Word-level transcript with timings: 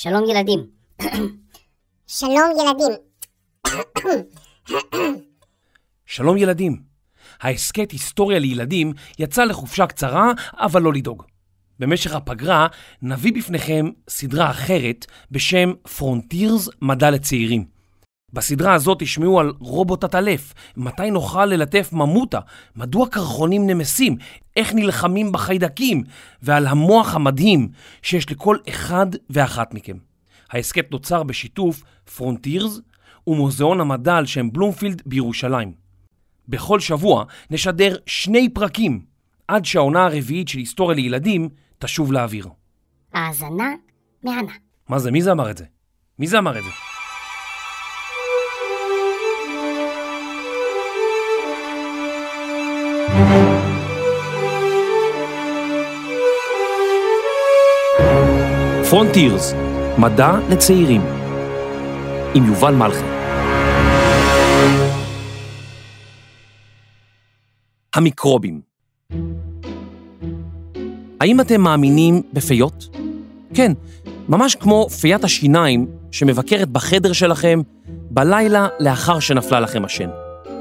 שלום 0.00 0.24
ילדים. 0.30 0.66
שלום 2.06 2.50
ילדים. 2.60 2.96
שלום 6.06 6.36
ילדים. 6.36 6.82
ההסכת 7.40 7.90
היסטוריה 7.90 8.38
לילדים 8.38 8.92
יצא 9.18 9.44
לחופשה 9.44 9.86
קצרה, 9.86 10.32
אבל 10.52 10.82
לא 10.82 10.92
לדאוג. 10.92 11.22
במשך 11.78 12.14
הפגרה 12.14 12.66
נביא 13.02 13.32
בפניכם 13.32 13.86
סדרה 14.08 14.50
אחרת 14.50 15.06
בשם 15.30 15.72
פרונטירס 15.96 16.68
מדע 16.82 17.10
לצעירים. 17.10 17.77
בסדרה 18.32 18.74
הזאת 18.74 18.98
תשמעו 19.00 19.40
על 19.40 19.52
רובוט 19.58 20.04
עטלף, 20.04 20.54
מתי 20.76 21.10
נוכל 21.10 21.46
ללטף 21.46 21.92
ממוטה, 21.92 22.40
מדוע 22.76 23.08
קרחונים 23.08 23.66
נמסים, 23.66 24.16
איך 24.56 24.74
נלחמים 24.74 25.32
בחיידקים, 25.32 26.04
ועל 26.42 26.66
המוח 26.66 27.14
המדהים 27.14 27.68
שיש 28.02 28.30
לכל 28.30 28.56
אחד 28.68 29.06
ואחת 29.30 29.74
מכם. 29.74 29.96
ההסכת 30.50 30.90
נוצר 30.90 31.22
בשיתוף 31.22 31.82
פרונטירס 32.16 32.80
ומוזיאון 33.26 33.80
המדע 33.80 34.16
על 34.16 34.26
שם 34.26 34.52
בלומפילד 34.52 35.02
בירושלים. 35.06 35.72
בכל 36.48 36.80
שבוע 36.80 37.24
נשדר 37.50 37.96
שני 38.06 38.48
פרקים 38.48 39.00
עד 39.48 39.64
שהעונה 39.64 40.04
הרביעית 40.04 40.48
של 40.48 40.58
היסטוריה 40.58 40.96
לילדים 40.96 41.48
תשוב 41.78 42.12
לאוויר. 42.12 42.48
האזנה 43.12 43.68
מהנה. 44.22 44.52
מה 44.88 44.98
זה? 44.98 45.10
מי 45.10 45.22
זה 45.22 45.32
אמר 45.32 45.50
את 45.50 45.58
זה? 45.58 45.64
מי 46.18 46.26
זה 46.26 46.38
אמר 46.38 46.58
את 46.58 46.64
זה? 46.64 46.87
פרונטירס, 58.90 59.54
מדע 59.98 60.32
לצעירים, 60.50 61.02
עם 62.34 62.46
יובל 62.46 62.74
מלכי. 62.74 63.04
המיקרובים 67.94 68.60
האם 71.20 71.40
אתם 71.40 71.60
מאמינים 71.60 72.22
בפיות? 72.32 72.96
כן, 73.54 73.72
ממש 74.28 74.54
כמו 74.54 74.88
פיית 74.88 75.24
השיניים 75.24 75.86
שמבקרת 76.10 76.68
בחדר 76.68 77.12
שלכם 77.12 77.60
בלילה 78.10 78.68
לאחר 78.80 79.20
שנפלה 79.20 79.60
לכם 79.60 79.84
השן, 79.84 80.08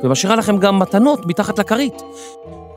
ומשאירה 0.03 0.35
לכם 0.35 0.57
גם 0.57 0.79
מתנות 0.79 1.25
מתחת 1.25 1.59
לכרית. 1.59 2.01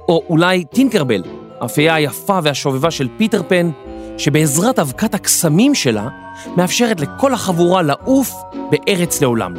או 0.09 0.23
אולי 0.29 0.65
טינקרבל, 0.65 1.23
הפייה 1.61 1.95
היפה 1.95 2.39
והשובבה 2.43 2.91
של 2.91 3.09
פיטר 3.17 3.43
פן, 3.49 3.71
שבעזרת 4.21 4.79
אבקת 4.79 5.15
הקסמים 5.15 5.75
שלה 5.75 6.09
מאפשרת 6.57 7.01
לכל 7.01 7.35
החבורה 7.35 7.83
לעוף 7.83 8.33
בארץ 8.71 9.23
לעולם. 9.23 9.55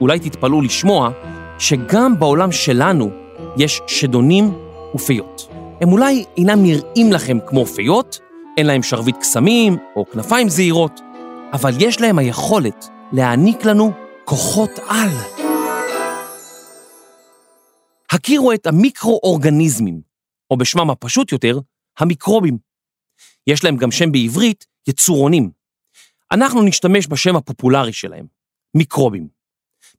אולי 0.00 0.18
תתפלאו 0.18 0.60
לשמוע 0.62 1.10
שגם 1.58 2.18
בעולם 2.18 2.52
שלנו 2.52 3.10
יש 3.56 3.80
שדונים 3.86 4.54
ופיות. 4.94 5.48
הם 5.80 5.92
אולי 5.92 6.24
אינם 6.36 6.62
נראים 6.62 7.12
לכם 7.12 7.38
כמו 7.46 7.66
פיות, 7.66 8.18
אין 8.56 8.66
להם 8.66 8.82
שרביט 8.82 9.16
קסמים 9.16 9.76
או 9.96 10.06
כנפיים 10.12 10.48
זעירות, 10.48 11.00
אבל 11.52 11.72
יש 11.78 12.00
להם 12.00 12.18
היכולת 12.18 12.88
להעניק 13.12 13.64
לנו 13.64 13.92
כוחות 14.24 14.70
על. 14.88 15.10
הכירו 18.12 18.52
את 18.52 18.66
המיקרואורגניזמים, 18.66 20.00
או 20.50 20.56
בשמם 20.56 20.90
הפשוט 20.90 21.32
יותר, 21.32 21.58
המיקרובים. 21.98 22.71
יש 23.46 23.64
להם 23.64 23.76
גם 23.76 23.90
שם 23.90 24.12
בעברית, 24.12 24.66
יצורונים. 24.88 25.50
אנחנו 26.32 26.62
נשתמש 26.62 27.06
בשם 27.06 27.36
הפופולרי 27.36 27.92
שלהם, 27.92 28.26
מיקרובים. 28.76 29.28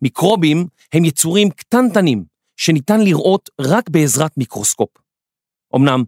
מיקרובים 0.02 0.68
הם 0.94 1.06
יצורים 1.06 1.50
קטנטנים 1.50 2.24
שניתן 2.58 3.02
לראות 3.02 3.50
רק 3.62 3.90
בעזרת 3.90 4.38
מיקרוסקופ. 4.38 4.90
אמנם 5.76 6.04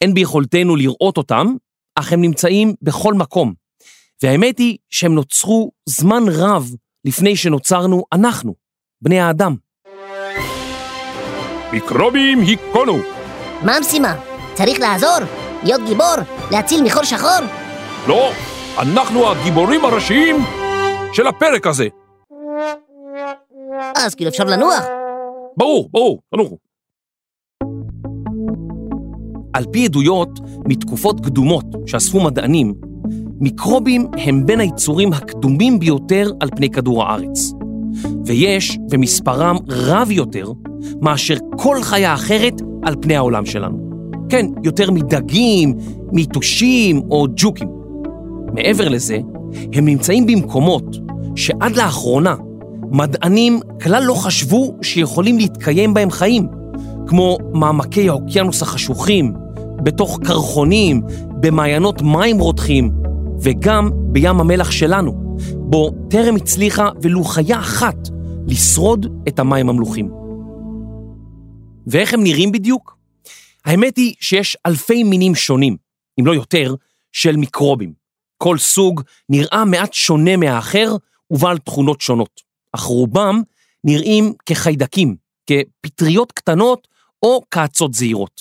אין 0.00 0.14
ביכולתנו 0.14 0.76
לראות 0.76 1.16
אותם, 1.16 1.46
אך 1.94 2.12
הם 2.12 2.20
נמצאים 2.20 2.74
בכל 2.82 3.14
מקום. 3.14 3.54
והאמת 4.22 4.58
היא 4.58 4.78
שהם 4.90 5.14
נוצרו 5.14 5.72
זמן 5.86 6.22
רב 6.28 6.70
לפני 7.04 7.36
שנוצרנו 7.36 8.04
אנחנו, 8.12 8.54
בני 9.00 9.20
האדם. 9.20 9.56
מיקרובים 11.72 12.40
היכונו! 12.40 12.98
מה 13.62 13.76
המשימה? 13.76 14.20
צריך 14.54 14.80
לעזור? 14.80 15.47
להיות 15.64 15.80
גיבור? 15.86 16.14
להציל 16.50 16.82
מחור 16.84 17.02
שחור? 17.02 17.46
לא, 18.08 18.30
אנחנו 18.78 19.28
הגיבורים 19.30 19.84
הראשיים 19.84 20.36
של 21.12 21.26
הפרק 21.26 21.66
הזה. 21.66 21.88
אז 23.96 24.14
כאילו 24.14 24.30
אפשר 24.30 24.44
לנוח? 24.44 24.84
ברור, 25.56 25.88
ברור, 25.92 26.18
תנוחו. 26.34 26.56
על 29.52 29.64
פי 29.72 29.84
עדויות 29.84 30.40
מתקופות 30.68 31.20
קדומות 31.24 31.64
שאספו 31.86 32.20
מדענים, 32.20 32.74
מיקרובים 33.40 34.08
הם 34.26 34.46
בין 34.46 34.60
היצורים 34.60 35.12
הקדומים 35.12 35.78
ביותר 35.78 36.30
על 36.40 36.48
פני 36.56 36.70
כדור 36.70 37.04
הארץ. 37.04 37.52
ויש, 38.26 38.78
ומספרם 38.90 39.56
רב 39.68 40.10
יותר, 40.10 40.52
מאשר 41.00 41.34
כל 41.58 41.82
חיה 41.82 42.14
אחרת 42.14 42.54
על 42.82 42.94
פני 43.02 43.16
העולם 43.16 43.46
שלנו. 43.46 43.87
כן, 44.28 44.46
יותר 44.62 44.90
מדגים, 44.90 45.74
מיתושים 46.12 47.02
או 47.10 47.26
ג'וקים. 47.36 47.68
מעבר 48.54 48.88
לזה, 48.88 49.18
הם 49.72 49.84
נמצאים 49.84 50.26
במקומות 50.26 50.96
שעד 51.36 51.76
לאחרונה 51.76 52.34
מדענים 52.90 53.60
כלל 53.82 54.02
לא 54.04 54.14
חשבו 54.14 54.74
שיכולים 54.82 55.38
להתקיים 55.38 55.94
בהם 55.94 56.10
חיים, 56.10 56.48
כמו 57.06 57.38
מעמקי 57.52 58.08
האוקיינוס 58.08 58.62
החשוכים, 58.62 59.32
בתוך 59.82 60.18
קרחונים, 60.24 61.02
במעיינות 61.40 62.02
מים 62.02 62.38
רותחים, 62.38 62.90
וגם 63.40 63.90
בים 63.94 64.40
המלח 64.40 64.70
שלנו, 64.70 65.36
בו 65.54 65.90
טרם 66.08 66.36
הצליחה 66.36 66.88
ולו 67.02 67.24
חיה 67.24 67.58
אחת 67.58 68.08
לשרוד 68.46 69.06
את 69.28 69.38
המים 69.38 69.68
המלוכים. 69.68 70.10
ואיך 71.86 72.14
הם 72.14 72.22
נראים 72.22 72.52
בדיוק? 72.52 72.97
האמת 73.68 73.96
היא 73.96 74.14
שיש 74.20 74.56
אלפי 74.66 75.04
מינים 75.04 75.34
שונים, 75.34 75.76
אם 76.20 76.26
לא 76.26 76.32
יותר, 76.32 76.74
של 77.12 77.36
מיקרובים. 77.36 77.94
כל 78.42 78.58
סוג 78.58 79.02
נראה 79.28 79.64
מעט 79.64 79.92
שונה 79.92 80.36
מהאחר 80.36 80.96
ובעל 81.30 81.58
תכונות 81.58 82.00
שונות, 82.00 82.40
אך 82.72 82.80
רובם 82.80 83.42
נראים 83.84 84.34
כחיידקים, 84.46 85.16
כפטריות 85.46 86.32
קטנות 86.32 86.88
או 87.22 87.42
כאצות 87.50 87.94
זעירות. 87.94 88.40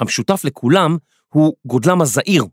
המשותף 0.00 0.44
לכולם 0.44 0.96
הוא 1.28 1.54
גודלם 1.66 2.00
הזעיר, 2.00 2.44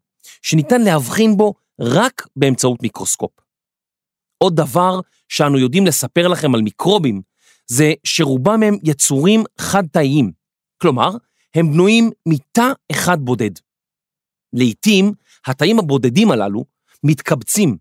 שניתן 0.42 0.82
להבחין 0.82 1.38
בו 1.38 1.54
רק 1.80 2.28
באמצעות 2.36 2.82
מיקרוסקופ. 2.82 3.32
עוד 4.38 4.56
דבר 4.56 5.00
שאנו 5.30 5.58
יודעים 5.58 5.86
לספר 5.86 6.28
לכם 6.28 6.56
על 6.56 6.62
מיקרובים, 6.62 7.22
זה 7.68 7.94
שרובם 8.04 8.64
הם 8.64 8.78
יצורים 8.84 9.44
חד-תאיים, 9.58 10.32
כלומר, 10.82 11.10
הם 11.56 11.72
בנויים 11.72 12.10
מתא 12.26 12.68
אחד 12.92 13.18
בודד. 13.20 13.52
לעתים, 14.54 15.14
התאים 15.46 15.80
הבודדים 15.80 16.32
הללו 16.32 16.66
מתקבצים 17.04 17.78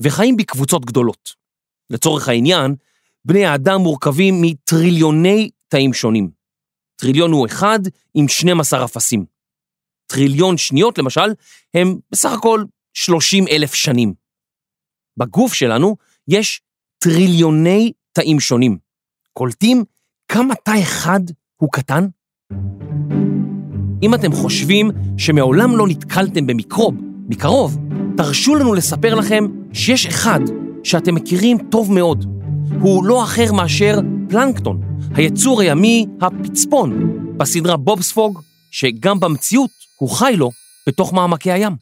וחיים 0.00 0.36
בקבוצות 0.36 0.84
גדולות. 0.84 1.30
לצורך 1.90 2.28
העניין, 2.28 2.74
בני 3.24 3.44
האדם 3.44 3.80
מורכבים 3.80 4.34
מטריליוני 4.42 5.50
תאים 5.68 5.92
שונים. 5.92 6.30
טריליון 6.96 7.32
הוא 7.32 7.46
אחד 7.46 7.78
עם 8.14 8.28
12 8.28 8.84
אפסים. 8.84 9.24
טריליון 10.06 10.56
שניות, 10.56 10.98
למשל, 10.98 11.34
הם 11.74 11.98
בסך 12.10 12.32
הכל 12.32 12.64
30 12.94 13.44
אלף 13.48 13.74
שנים. 13.74 14.14
בגוף 15.16 15.54
שלנו 15.54 15.96
יש 16.28 16.62
טריליוני 16.98 17.92
תאים 18.12 18.40
שונים. 18.40 18.78
קולטים 19.32 19.84
כמה 20.28 20.54
תא 20.54 20.72
אחד 20.82 21.20
הוא 21.56 21.72
קטן? 21.72 22.06
אם 24.02 24.14
אתם 24.14 24.32
חושבים 24.32 24.90
שמעולם 25.16 25.76
לא 25.76 25.88
נתקלתם 25.88 26.46
במיקרוב 26.46 26.94
מקרוב, 27.28 27.78
תרשו 28.16 28.54
לנו 28.54 28.74
לספר 28.74 29.14
לכם 29.14 29.44
שיש 29.72 30.06
אחד 30.06 30.40
שאתם 30.82 31.14
מכירים 31.14 31.58
טוב 31.70 31.92
מאוד. 31.92 32.24
הוא 32.80 33.04
לא 33.04 33.22
אחר 33.22 33.52
מאשר 33.52 34.00
פלנקטון, 34.28 34.80
היצור 35.14 35.60
הימי 35.60 36.06
הפצפון, 36.20 37.18
בסדרה 37.36 37.76
בובספוג, 37.76 38.40
שגם 38.70 39.20
במציאות 39.20 39.70
הוא 40.00 40.10
חי 40.10 40.34
לו 40.36 40.50
בתוך 40.88 41.12
מעמקי 41.12 41.52
הים. 41.52 41.72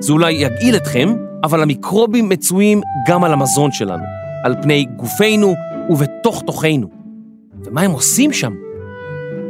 זה 0.00 0.12
אולי 0.12 0.32
יגעיל 0.32 0.76
אתכם, 0.76 1.14
אבל 1.44 1.62
המיקרובים 1.62 2.28
מצויים 2.28 2.80
גם 3.08 3.24
על 3.24 3.32
המזון 3.32 3.72
שלנו, 3.72 4.04
על 4.44 4.54
פני 4.62 4.86
גופנו 4.96 5.54
ובתוך 5.90 6.42
תוכנו. 6.46 6.88
ומה 7.64 7.80
הם 7.80 7.90
עושים 7.90 8.32
שם? 8.32 8.63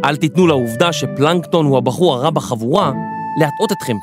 אל 0.05 0.17
תיתנו 0.17 0.47
לעובדה 0.47 0.93
שפלנקטון 0.93 1.67
הוא 1.67 1.79
הבחור 1.79 2.15
הרע 2.15 2.31
בחבורה 2.31 2.93
להטעות 3.41 3.73
אתכם. 3.73 3.97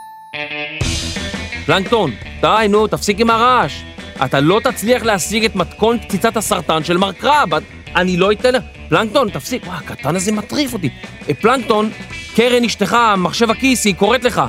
פלנקטון, 1.66 2.12
די, 2.42 2.68
נו, 2.70 2.88
תפסיק 2.88 3.20
עם 3.20 3.30
הרעש. 3.30 3.82
אתה 4.26 4.40
לא 4.40 4.60
תצליח 4.64 5.04
להשיג 5.04 5.46
את 5.46 5.56
מתכון 5.56 5.98
קציצת 5.98 6.38
הסרטן 6.38 6.84
של 6.84 6.98
מר 6.98 7.12
קרב. 7.12 7.50
אני 7.96 8.18
לא 8.18 8.32
אתן. 8.32 8.52
פלנקטון, 8.90 9.30
תפסיק. 9.30 9.64
וואי, 9.68 9.78
הקטן 9.78 10.16
הזה 10.16 10.32
מטריף 10.32 10.74
אותי. 10.74 10.90
אה, 11.30 11.34
פלנקטון, 11.34 11.90
קרן 12.36 12.64
אשתך, 12.64 12.98
מחשב 13.18 13.52
הכיס, 13.52 13.86
היא 13.86 13.96
קוראת 13.96 14.24
לך. 14.24 14.42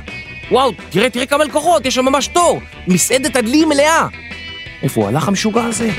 וואו, 0.50 0.72
תראה, 0.90 1.10
תראה 1.10 1.26
כמה 1.26 1.44
לקוחות, 1.44 1.86
יש 1.86 1.94
שם 1.94 2.04
ממש 2.04 2.26
תור. 2.26 2.60
מסעדת 2.88 3.36
הדלי 3.36 3.64
מלאה. 3.64 4.06
איפה 4.82 5.00
הוא 5.00 5.08
הלך 5.08 5.28
המשוגע 5.28 5.64
הזה? 5.64 5.90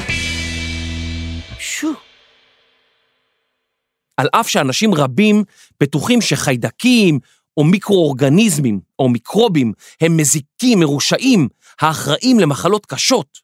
על 4.24 4.30
אף 4.32 4.50
שאנשים 4.50 4.94
רבים 4.94 5.44
בטוחים 5.80 6.22
שחיידקים 6.22 7.20
או 7.58 7.64
מיקרואורגניזמים 7.64 8.80
או 9.00 9.10
מיקרובים 9.10 9.74
הם 10.02 10.18
מזיקים, 10.18 10.80
מרושעים, 10.80 11.48
האחראים 11.82 12.40
למחלות 12.40 12.86
קשות, 12.86 13.38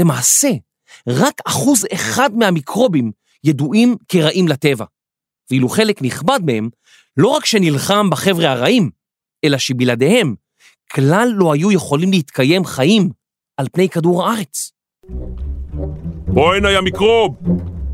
למעשה, 0.00 0.50
רק 1.08 1.34
אחוז 1.46 1.86
אחד 1.92 2.30
מהמיקרובים 2.34 3.12
ידועים 3.44 3.96
כרעים 4.08 4.48
לטבע, 4.48 4.84
ואילו 5.50 5.68
חלק 5.68 6.02
נכבד 6.02 6.40
מהם 6.46 6.68
לא 7.16 7.28
רק 7.28 7.44
שנלחם 7.44 8.10
בחבר'ה 8.10 8.52
הרעים, 8.52 8.90
אלא 9.44 9.58
שבלעדיהם 9.58 10.34
כלל 10.92 11.28
לא 11.34 11.52
היו 11.52 11.72
יכולים 11.72 12.10
להתקיים 12.10 12.64
חיים 12.64 13.10
על 13.56 13.66
פני 13.72 13.88
כדור 13.88 14.28
הארץ. 14.28 14.72
בוא 16.26 16.54
הנה, 16.54 16.70
יא 16.70 16.80
מיקרוב! 16.80 17.36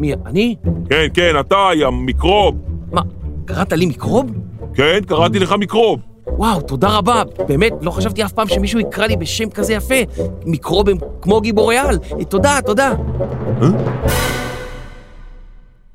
מי, 0.01 0.15
אני? 0.27 0.57
כן, 0.91 1.07
כן, 1.15 1.41
אתה, 1.41 1.69
יא 1.75 1.89
מיקרוב! 1.91 2.57
מה, 2.93 3.01
קראת 3.45 3.73
לי 3.73 3.87
מיקרוב? 3.87 4.31
כן, 4.75 5.01
קראתי 5.07 5.39
לך 5.39 5.53
מיקרוב. 5.53 6.01
וואו, 6.27 6.61
תודה 6.61 6.97
רבה. 6.97 7.23
באמת, 7.49 7.73
לא 7.81 7.91
חשבתי 7.91 8.25
אף 8.25 8.33
פעם 8.33 8.49
שמישהו 8.49 8.81
יקרא 8.81 9.07
לי 9.07 9.17
בשם 9.17 9.51
כזה 9.51 9.73
יפה. 9.75 9.95
מיקרוב 10.47 10.89
הם 10.89 10.97
כמו 11.23 11.41
גיבורי 11.41 11.79
על. 11.79 11.99
אה, 12.19 12.25
תודה, 12.25 12.59
תודה. 12.67 12.95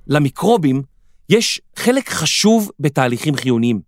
למיקרובים 0.08 0.82
יש 1.30 1.62
חלק 1.76 2.10
חשוב 2.10 2.72
בתהליכים 2.80 3.36
חיוניים. 3.36 3.82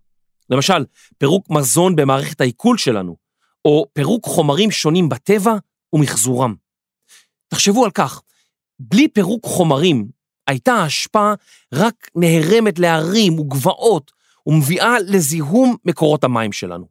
למשל, 0.50 0.84
פירוק 1.18 1.50
מזון 1.50 1.96
במערכת 1.96 2.40
העיכול 2.40 2.78
שלנו, 2.78 3.16
או 3.64 3.86
פירוק 3.92 4.24
חומרים 4.24 4.70
שונים 4.70 5.08
בטבע 5.08 5.54
ומחזורם. 5.92 6.54
תחשבו 7.48 7.84
על 7.84 7.90
כך, 7.90 8.22
בלי 8.80 9.08
פירוק 9.08 9.44
חומרים, 9.46 10.08
הייתה 10.46 10.72
ההשפעה 10.72 11.34
רק 11.74 12.10
נהרמת 12.14 12.78
להרים 12.78 13.38
וגבעות 13.38 14.12
ומביאה 14.46 15.00
לזיהום 15.00 15.76
מקורות 15.84 16.24
המים 16.24 16.52
שלנו. 16.52 16.88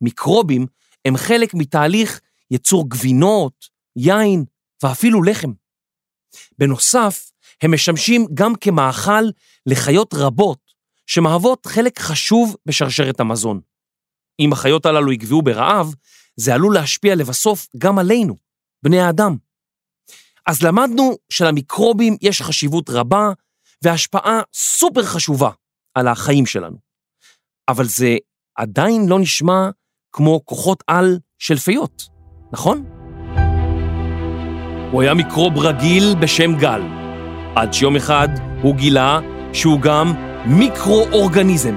מיקרובים 0.00 0.66
הם 1.04 1.16
חלק 1.16 1.54
מתהליך 1.54 2.20
ייצור 2.50 2.90
גבינות, 2.90 3.68
יין 3.96 4.44
ואפילו 4.82 5.22
לחם. 5.22 5.52
בנוסף, 6.58 7.30
הם 7.62 7.74
משמשים 7.74 8.26
גם 8.34 8.54
כמאכל 8.54 9.24
לחיות 9.66 10.14
רבות 10.14 10.60
שמהוות 11.06 11.66
חלק 11.66 11.98
חשוב 11.98 12.56
בשרשרת 12.66 13.20
המזון. 13.20 13.60
אם 14.40 14.52
החיות 14.52 14.86
הללו 14.86 15.12
יגוועו 15.12 15.42
ברעב, 15.42 15.94
זה 16.36 16.54
עלול 16.54 16.74
להשפיע 16.74 17.14
לבסוף 17.14 17.68
גם 17.78 17.98
עלינו, 17.98 18.36
בני 18.82 19.00
האדם. 19.00 19.36
אז 20.48 20.62
למדנו 20.62 21.16
שלמיקרובים 21.28 22.16
יש 22.22 22.42
חשיבות 22.42 22.90
רבה 22.90 23.30
והשפעה 23.84 24.40
סופר 24.54 25.02
חשובה 25.02 25.50
על 25.94 26.08
החיים 26.08 26.46
שלנו. 26.46 26.76
אבל 27.68 27.84
זה 27.84 28.16
עדיין 28.56 29.08
לא 29.08 29.18
נשמע 29.18 29.70
כמו 30.12 30.44
כוחות 30.44 30.84
על 30.86 31.18
של 31.38 31.56
פיות, 31.56 32.02
נכון? 32.52 32.84
הוא 34.92 35.02
היה 35.02 35.14
מיקרוב 35.14 35.58
רגיל 35.58 36.14
בשם 36.20 36.56
גל, 36.56 36.82
עד 37.56 37.72
שיום 37.72 37.96
אחד 37.96 38.28
הוא 38.62 38.74
גילה 38.74 39.20
שהוא 39.52 39.80
גם 39.80 40.12
מיקרו-אורגניזם 40.46 41.76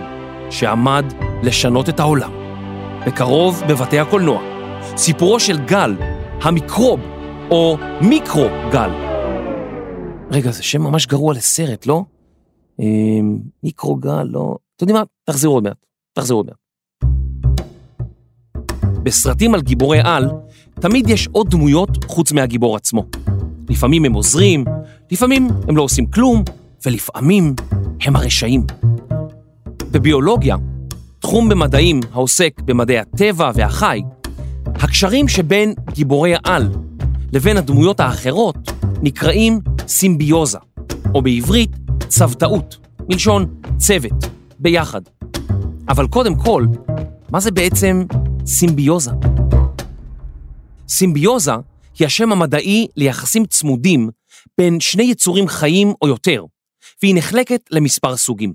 שעמד 0.49 1.05
לשנות 1.43 1.89
את 1.89 1.99
העולם. 1.99 2.31
בקרוב 3.07 3.63
בבתי 3.67 3.99
הקולנוע, 3.99 4.41
סיפורו 4.97 5.39
של 5.39 5.65
גל, 5.65 5.95
המיקרוב, 6.41 6.99
או 7.51 7.77
מיקרו-גל. 8.01 8.89
רגע, 10.31 10.51
זה 10.51 10.63
שם 10.63 10.81
ממש 10.81 11.07
גרוע 11.07 11.33
לסרט, 11.33 11.85
לא? 11.85 12.03
אמ, 12.79 13.39
מיקרוגל, 13.63 14.23
לא... 14.23 14.57
אתם 14.75 14.83
יודעים 14.83 14.97
מה? 14.97 15.03
תחזרו 15.23 15.53
עוד 15.53 15.63
מעט. 15.63 15.85
תחזרו 16.13 16.37
עוד 16.37 16.45
מעט. 16.45 16.55
בסרטים 19.03 19.53
על 19.53 19.61
גיבורי 19.61 19.99
על, 20.03 20.29
תמיד 20.73 21.09
יש 21.09 21.27
עוד 21.31 21.49
דמויות 21.49 22.05
חוץ 22.05 22.31
מהגיבור 22.31 22.75
עצמו. 22.75 23.05
לפעמים 23.69 24.05
הם 24.05 24.13
עוזרים, 24.13 24.65
לפעמים 25.11 25.47
הם 25.67 25.77
לא 25.77 25.81
עושים 25.81 26.05
כלום, 26.05 26.43
ולפעמים 26.85 27.55
הם 28.01 28.15
הרשעים. 28.15 28.63
בביולוגיה, 29.91 30.55
תחום 31.19 31.49
במדעים 31.49 31.99
העוסק 32.13 32.61
במדעי 32.65 32.99
הטבע 32.99 33.51
והחי, 33.55 34.01
הקשרים 34.65 35.27
שבין 35.27 35.73
גיבורי 35.93 36.33
העל 36.35 36.69
לבין 37.33 37.57
הדמויות 37.57 37.99
האחרות 37.99 38.55
נקראים 39.01 39.59
סימביוזה, 39.87 40.57
או 41.15 41.21
בעברית 41.21 41.71
צוותאות, 42.07 42.77
מלשון 43.09 43.61
צוות, 43.77 44.25
ביחד. 44.59 45.01
אבל 45.89 46.07
קודם 46.07 46.35
כל, 46.35 46.65
מה 47.29 47.39
זה 47.39 47.51
בעצם 47.51 48.05
סימביוזה? 48.45 49.11
סימביוזה 50.87 51.51
היא 51.99 52.05
השם 52.05 52.31
המדעי 52.31 52.87
ליחסים 52.97 53.45
צמודים 53.45 54.09
בין 54.57 54.79
שני 54.79 55.03
יצורים 55.03 55.47
חיים 55.47 55.93
או 56.01 56.07
יותר, 56.07 56.45
והיא 57.01 57.15
נחלקת 57.15 57.61
למספר 57.71 58.17
סוגים. 58.17 58.53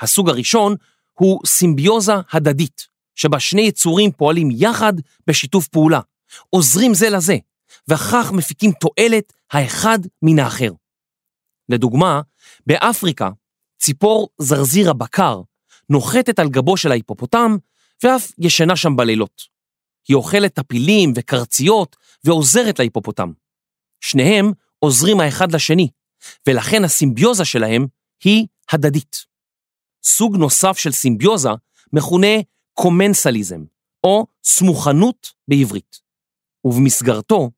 הסוג 0.00 0.28
הראשון 0.28 0.74
הוא 1.14 1.40
סימביוזה 1.46 2.12
הדדית, 2.32 2.86
שבה 3.14 3.40
שני 3.40 3.62
יצורים 3.62 4.10
פועלים 4.12 4.48
יחד 4.52 4.92
בשיתוף 5.26 5.68
פעולה, 5.68 6.00
עוזרים 6.50 6.94
זה 6.94 7.10
לזה, 7.10 7.36
וכך 7.90 8.32
מפיקים 8.32 8.72
תועלת 8.72 9.32
האחד 9.52 9.98
מן 10.22 10.38
האחר. 10.38 10.72
לדוגמה, 11.68 12.20
באפריקה, 12.66 13.30
ציפור 13.78 14.28
זרזיר 14.38 14.90
הבקר 14.90 15.40
נוחתת 15.90 16.38
על 16.38 16.48
גבו 16.48 16.76
של 16.76 16.90
ההיפופוטם 16.90 17.56
ואף 18.02 18.32
ישנה 18.38 18.76
שם 18.76 18.96
בלילות. 18.96 19.42
היא 20.08 20.16
אוכלת 20.16 20.54
טפילים 20.54 21.12
וקרציות 21.16 21.96
ועוזרת 22.24 22.78
להיפופוטם. 22.78 23.32
שניהם 24.00 24.52
עוזרים 24.78 25.20
האחד 25.20 25.52
לשני, 25.52 25.88
ולכן 26.48 26.84
הסימביוזה 26.84 27.44
שלהם 27.44 27.86
היא 28.24 28.46
הדדית. 28.72 29.16
סוג 30.04 30.36
נוסף 30.36 30.78
של 30.78 30.92
סימביוזה 30.92 31.48
מכונה 31.92 32.36
קומנסליזם, 32.74 33.64
או 34.04 34.26
סמוכנות 34.44 35.32
בעברית. 35.48 36.00
ובמסגרתו, 36.64 37.50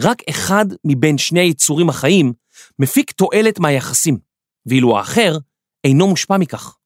רק 0.00 0.22
אחד 0.30 0.66
מבין 0.84 1.18
שני 1.18 1.40
היצורים 1.40 1.88
החיים 1.88 2.32
מפיק 2.78 3.10
תועלת 3.10 3.58
מהיחסים, 3.58 4.18
ואילו 4.66 4.98
האחר 4.98 5.38
אינו 5.84 6.08
מושפע 6.08 6.38
מכך. 6.38 6.76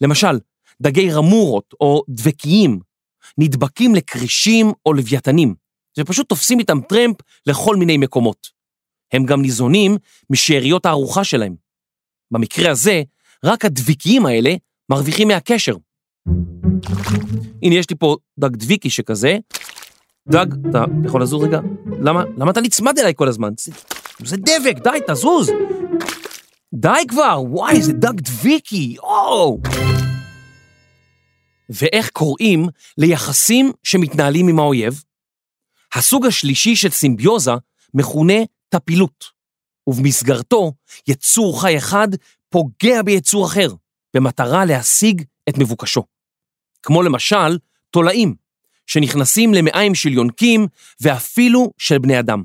למשל, 0.00 0.38
דגי 0.82 1.10
רמורות 1.10 1.74
או 1.80 2.02
דבקיים 2.08 2.80
נדבקים 3.38 3.94
לכרישים 3.94 4.72
או 4.86 4.92
לוויתנים, 4.92 5.54
ופשוט 5.98 6.28
תופסים 6.28 6.58
איתם 6.58 6.80
טרמפ 6.88 7.16
לכל 7.46 7.76
מיני 7.76 7.98
מקומות. 7.98 8.46
הם 9.12 9.26
גם 9.26 9.42
ניזונים 9.42 9.96
משאריות 10.30 10.86
הארוחה 10.86 11.24
שלהם. 11.24 11.54
במקרה 12.30 12.70
הזה, 12.70 13.02
רק 13.44 13.64
הדביקיים 13.64 14.26
האלה 14.26 14.54
מרוויחים 14.90 15.28
מהקשר. 15.28 15.74
הנה, 17.62 17.74
יש 17.74 17.90
לי 17.90 17.96
פה 17.96 18.16
דג 18.38 18.56
דביקי 18.56 18.90
שכזה. 18.90 19.38
דג, 20.28 20.46
אתה 20.70 20.84
יכול 21.04 21.22
לזוז 21.22 21.44
רגע? 21.44 21.60
למה, 22.00 22.24
למה 22.36 22.50
אתה 22.50 22.60
נצמד 22.60 22.98
אליי 22.98 23.12
כל 23.16 23.28
הזמן? 23.28 23.52
זה, 23.58 23.72
זה 24.24 24.36
דבק, 24.36 24.82
די, 24.84 24.98
תזוז. 25.08 25.50
די 26.74 27.02
כבר, 27.08 27.42
וואי, 27.48 27.82
זה 27.82 27.92
דג 27.92 28.20
דביקי, 28.20 28.94
יואו. 28.96 29.60
ואיך 31.68 32.10
קוראים 32.10 32.66
ליחסים 32.98 33.72
שמתנהלים 33.82 34.48
עם 34.48 34.58
האויב? 34.58 35.02
הסוג 35.94 36.26
השלישי 36.26 36.76
של 36.76 36.90
סימביוזה 36.90 37.52
מכונה 37.94 38.38
טפילות, 38.68 39.24
ובמסגרתו 39.86 40.72
יצור 41.06 41.62
חי 41.62 41.76
אחד 41.78 42.08
פוגע 42.48 43.02
ביצור 43.02 43.46
אחר, 43.46 43.68
במטרה 44.14 44.64
להשיג 44.64 45.24
את 45.48 45.58
מבוקשו. 45.58 46.02
כמו 46.82 47.02
למשל, 47.02 47.58
תולעים, 47.90 48.34
שנכנסים 48.86 49.54
למעיים 49.54 49.94
של 49.94 50.12
יונקים 50.12 50.66
ואפילו 51.00 51.72
של 51.78 51.98
בני 51.98 52.18
אדם. 52.18 52.42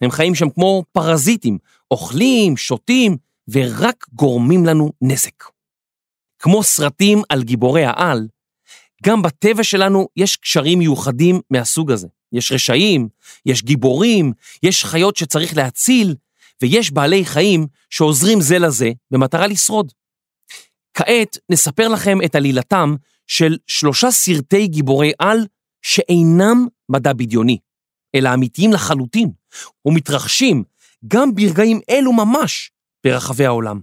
הם 0.00 0.10
חיים 0.10 0.34
שם 0.34 0.50
כמו 0.50 0.84
פרזיטים, 0.92 1.58
אוכלים, 1.90 2.56
שותים, 2.56 3.16
ורק 3.48 4.06
גורמים 4.12 4.66
לנו 4.66 4.92
נזק. 5.02 5.44
כמו 6.38 6.62
סרטים 6.62 7.22
על 7.28 7.42
גיבורי 7.42 7.84
העל, 7.84 8.28
גם 9.02 9.22
בטבע 9.22 9.64
שלנו 9.64 10.08
יש 10.16 10.36
קשרים 10.36 10.78
מיוחדים 10.78 11.40
מהסוג 11.50 11.90
הזה. 11.90 12.08
יש 12.32 12.52
רשעים, 12.52 13.08
יש 13.46 13.62
גיבורים, 13.62 14.32
יש 14.62 14.84
חיות 14.84 15.16
שצריך 15.16 15.56
להציל, 15.56 16.14
ויש 16.62 16.90
בעלי 16.90 17.24
חיים 17.24 17.66
שעוזרים 17.90 18.40
זה 18.40 18.58
לזה 18.58 18.90
במטרה 19.10 19.46
לשרוד. 19.46 19.92
כעת 20.94 21.38
נספר 21.50 21.88
לכם 21.88 22.18
את 22.24 22.34
עלילתם 22.34 22.94
של 23.26 23.56
שלושה 23.66 24.10
סרטי 24.10 24.66
גיבורי 24.66 25.12
על 25.18 25.46
שאינם 25.82 26.66
מדע 26.88 27.12
בדיוני, 27.12 27.58
אלא 28.14 28.34
אמיתיים 28.34 28.72
לחלוטין, 28.72 29.30
ומתרחשים 29.86 30.64
גם 31.08 31.34
ברגעים 31.34 31.80
אלו 31.90 32.12
ממש 32.12 32.70
ברחבי 33.04 33.46
העולם. 33.46 33.80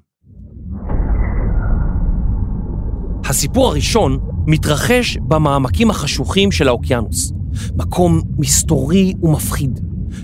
הסיפור 3.26 3.68
הראשון 3.68 4.20
מתרחש 4.48 5.18
במעמקים 5.18 5.90
החשוכים 5.90 6.52
של 6.52 6.68
האוקיינוס, 6.68 7.32
מקום 7.78 8.22
מסתורי 8.38 9.14
ומפחיד, 9.24 9.80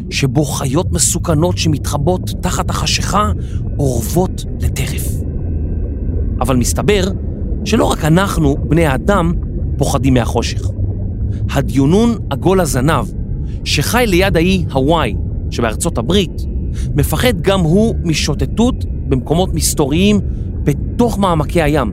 שבו 0.10 0.46
חיות 0.46 0.92
מסוכנות 0.92 1.58
שמתחבאות 1.58 2.30
תחת 2.42 2.70
החשיכה 2.70 3.32
אורבות 3.80 4.44
לטרף. 4.60 5.04
אבל 6.42 6.56
מסתבר 6.56 7.04
שלא 7.66 7.86
רק 7.86 8.06
אנחנו, 8.06 8.58
בני 8.58 8.86
האדם, 8.86 9.34
פוחדים 9.78 10.14
מהחושך. 10.14 10.62
הדיונון 11.52 12.18
עגול 12.30 12.60
הזנב, 12.60 13.06
שחי 13.64 14.04
ליד 14.08 14.38
האי 14.38 14.66
הוואי 14.72 15.16
שבארצות 15.52 15.98
הברית, 15.98 16.42
מפחד 16.96 17.42
גם 17.42 17.60
הוא 17.60 17.96
משוטטות 18.04 18.86
במקומות 18.86 19.54
מסתוריים 19.54 20.20
בתוך 20.64 21.20
מעמקי 21.20 21.62
הים, 21.62 21.92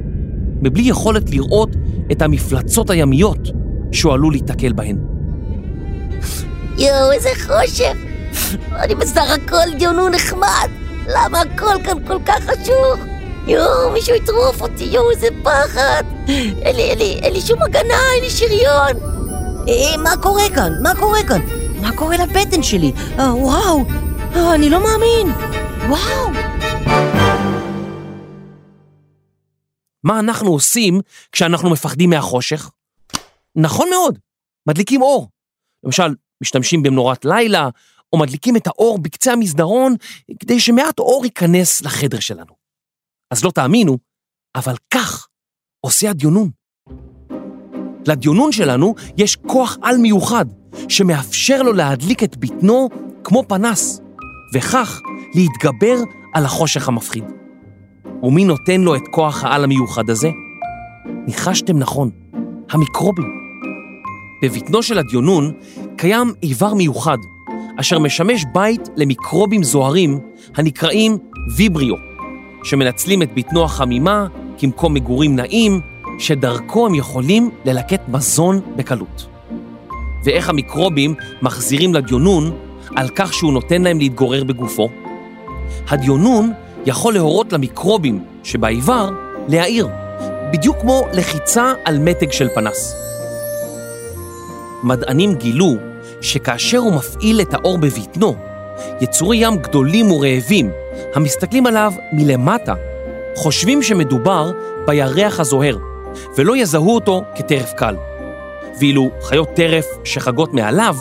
מבלי 0.63 0.83
יכולת 0.83 1.31
לראות 1.31 1.77
את 2.13 2.23
המפלצות 2.23 2.91
הימיות 2.91 3.49
שהוא 3.93 4.13
עלול 4.13 4.33
להיתקל 4.33 4.73
בהן. 4.73 4.97
יואו, 6.79 7.13
איזה 7.13 7.29
חושך. 7.35 7.97
אני 8.73 8.95
בסך 8.95 9.31
הכל 9.31 9.79
דיונו 9.79 10.09
נחמד. 10.09 10.69
למה 11.09 11.41
הכל 11.41 11.83
כאן 11.85 12.07
כל 12.07 12.19
כך 12.27 12.45
חשוך? 12.45 13.07
יואו, 13.47 13.93
מישהו 13.93 14.15
יטרוף 14.15 14.63
אותי, 14.63 14.85
יואו, 14.85 15.11
איזה 15.11 15.27
פחד. 15.43 16.03
אין 16.63 16.77
לי, 16.77 16.83
אין 16.83 16.99
לי, 16.99 17.19
אין 17.23 17.33
לי 17.33 17.41
שום 17.41 17.63
הגנה, 17.63 17.95
אין 18.15 18.25
לי 18.25 18.31
שריון. 18.31 19.22
אה, 19.69 19.97
מה 20.03 20.11
קורה 20.23 20.43
כאן? 20.55 20.73
מה 20.83 20.93
קורה 21.01 21.19
כאן? 21.29 21.41
מה 21.81 21.97
קורה 21.97 22.17
לבטן 22.17 22.63
שלי? 22.63 22.93
אה, 23.19 23.35
וואו, 23.35 23.85
אה, 24.35 24.55
אני 24.55 24.71
לא 24.71 24.79
מאמין. 24.83 25.29
וואו. 25.89 26.33
מה 30.05 30.21
אנחנו 30.21 30.51
עושים 30.51 31.01
כשאנחנו 31.33 31.71
מפחדים 31.71 32.11
מהחושך? 32.11 32.71
נכון 33.57 33.91
מאוד, 33.91 34.19
מדליקים 34.69 35.03
אור. 35.03 35.29
למשל, 35.85 36.15
משתמשים 36.43 36.83
במנורת 36.83 37.25
לילה, 37.25 37.69
או 38.13 38.19
מדליקים 38.19 38.57
את 38.57 38.67
האור 38.67 38.99
בקצה 38.99 39.33
המסדרון, 39.33 39.95
כדי 40.39 40.61
שמעט 40.61 40.99
אור 40.99 41.25
ייכנס 41.25 41.83
לחדר 41.83 42.21
שלנו. 42.21 42.55
אז 43.31 43.45
לא 43.45 43.51
תאמינו, 43.51 43.99
אבל 44.55 44.75
כך 44.95 45.29
עושה 45.81 46.11
הדיונון. 46.11 46.62
לדיונון 48.07 48.53
שלנו 48.53 48.95
יש 49.17 49.37
כוח 49.37 49.79
על 49.83 49.97
מיוחד, 49.97 50.45
שמאפשר 50.89 51.63
לו 51.63 51.73
להדליק 51.73 52.23
את 52.23 52.37
בטנו 52.37 52.89
כמו 53.25 53.45
פנס, 53.49 54.01
וכך 54.55 55.01
להתגבר 55.35 55.97
על 56.35 56.45
החושך 56.45 56.89
המפחיד. 56.89 57.25
ומי 58.23 58.45
נותן 58.45 58.81
לו 58.81 58.97
את 58.97 59.03
כוח 59.11 59.45
העל 59.45 59.65
המיוחד 59.65 60.11
הזה? 60.11 60.31
ניחשתם 61.27 61.79
נכון, 61.79 62.11
המיקרובים. 62.71 63.43
בבטנו 64.43 64.83
של 64.83 64.99
הדיונון 64.99 65.53
קיים 65.97 66.33
איבר 66.43 66.75
מיוחד, 66.75 67.19
אשר 67.81 67.99
משמש 67.99 68.45
בית 68.55 68.89
למיקרובים 68.97 69.63
זוהרים 69.63 70.19
הנקראים 70.57 71.19
ויבריו, 71.57 71.95
שמנצלים 72.65 73.23
את 73.23 73.29
בטנו 73.35 73.65
החמימה 73.65 74.27
כמקום 74.59 74.95
מגורים 74.95 75.37
נעים, 75.37 75.81
שדרכו 76.23 76.87
הם 76.87 76.95
יכולים 76.95 77.51
ללקט 77.65 78.01
מזון 78.09 78.61
בקלות. 78.77 79.27
ואיך 80.25 80.49
המיקרובים 80.49 81.15
מחזירים 81.43 81.95
לדיונון 81.95 82.51
על 82.97 83.09
כך 83.17 83.33
שהוא 83.33 83.53
נותן 83.53 83.83
להם 83.83 83.99
להתגורר 83.99 84.45
בגופו? 84.45 84.89
הדיונון 85.89 86.53
יכול 86.87 87.15
להורות 87.15 87.53
למיקרובים 87.53 88.25
שבאיבר 88.45 89.11
להעיר, 89.49 89.89
בדיוק 90.53 90.77
כמו 90.81 91.03
לחיצה 91.13 91.73
על 91.85 91.99
מתג 91.99 92.33
של 92.33 92.49
פנס. 92.55 92.95
מדענים 94.83 95.35
גילו 95.35 95.75
שכאשר 96.21 96.79
הוא 96.79 96.93
מפעיל 96.93 97.41
את 97.41 97.55
האור 97.55 97.79
בבטנו, 97.79 98.35
יצורי 99.01 99.37
ים 99.37 99.57
גדולים 99.57 100.13
ורעבים, 100.13 100.71
המסתכלים 101.15 101.67
עליו 101.67 101.93
מלמטה, 102.13 102.75
חושבים 103.37 103.83
שמדובר 103.83 104.53
בירח 104.87 105.41
הזוהר, 105.41 105.92
ולא 106.37 106.57
יזהו 106.57 106.95
אותו 106.95 107.23
כטרף 107.35 107.73
קל. 107.73 107.97
ואילו 108.81 109.11
חיות 109.23 109.49
טרף 109.55 109.87
שחגות 110.05 110.55
מעליו, 110.55 110.97